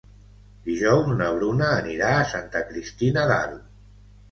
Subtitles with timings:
[0.69, 3.63] Dijous na Bruna anirà a Santa Cristina d'Aro.